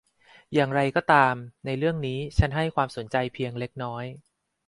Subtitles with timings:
[0.53, 1.33] อย่างไรก็ตาม
[1.65, 4.05] ในเรื่องนี้ฉันให้ความสนใจเพียงเล็กน้อย